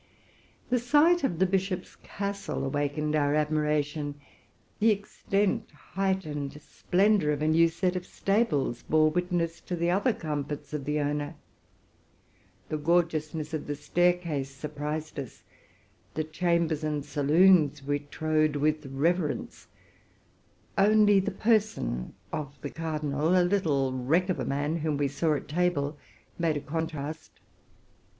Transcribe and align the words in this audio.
The 0.71 0.79
sight 0.79 1.23
of 1.23 1.37
the 1.37 1.45
bishop's 1.45 1.95
castle 1.97 2.63
awakened 2.65 3.15
our 3.15 3.35
admiration: 3.35 4.15
the 4.79 4.89
extent, 4.89 5.69
height, 5.73 6.25
and 6.25 6.51
splendor 6.59 7.31
of 7.31 7.43
a 7.43 7.47
new 7.47 7.67
set 7.67 7.95
of 7.95 8.07
stables 8.07 8.81
bore 8.81 9.11
witness 9.11 9.61
to 9.61 9.75
the 9.75 9.91
other 9.91 10.11
comforts 10.11 10.73
of 10.73 10.85
the 10.85 10.99
owner. 10.99 11.35
'The 12.69 12.77
gorgeousness 12.79 13.53
of 13.53 13.67
the 13.67 13.75
staircase 13.75 14.49
surprised 14.49 15.19
us; 15.19 15.43
the 16.15 16.23
chambers 16.23 16.83
and 16.83 17.05
saloons 17.05 17.83
we 17.83 17.99
trod 17.99 18.55
with 18.55 18.87
reverence; 18.87 19.67
only 20.79 21.19
the 21.19 21.29
person 21.29 22.15
of 22.33 22.57
the 22.61 22.71
cardinal, 22.71 23.39
a 23.39 23.45
little 23.45 23.93
wreck 23.93 24.29
of 24.29 24.39
a 24.39 24.45
man, 24.45 24.77
whom 24.77 24.97
we 24.97 25.07
saw 25.07 25.35
at 25.35 25.47
table, 25.47 25.95
made 26.39 26.57
a 26.57 26.59
contrast. 26.59 27.33